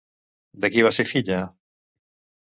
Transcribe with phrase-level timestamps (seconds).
[0.63, 1.37] De qui va ser filla?